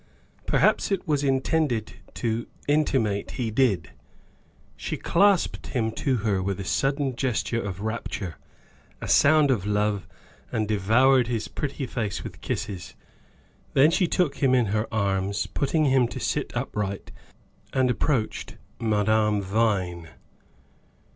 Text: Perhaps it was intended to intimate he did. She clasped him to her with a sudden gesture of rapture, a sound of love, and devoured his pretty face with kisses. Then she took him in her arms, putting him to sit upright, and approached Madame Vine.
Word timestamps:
Perhaps 0.47 0.91
it 0.91 1.07
was 1.07 1.23
intended 1.23 1.97
to 2.15 2.47
intimate 2.67 3.33
he 3.37 3.51
did. 3.51 3.91
She 4.75 4.97
clasped 4.97 5.67
him 5.67 5.91
to 5.91 6.15
her 6.25 6.41
with 6.41 6.59
a 6.59 6.63
sudden 6.65 7.15
gesture 7.15 7.61
of 7.61 7.81
rapture, 7.81 8.37
a 8.99 9.07
sound 9.07 9.51
of 9.51 9.67
love, 9.67 10.07
and 10.51 10.67
devoured 10.67 11.27
his 11.27 11.47
pretty 11.47 11.85
face 11.85 12.23
with 12.23 12.41
kisses. 12.41 12.95
Then 13.75 13.91
she 13.91 14.07
took 14.07 14.37
him 14.37 14.55
in 14.55 14.65
her 14.73 14.91
arms, 14.91 15.45
putting 15.45 15.85
him 15.85 16.07
to 16.07 16.19
sit 16.19 16.51
upright, 16.57 17.11
and 17.71 17.91
approached 17.91 18.57
Madame 18.79 19.39
Vine. 19.39 20.09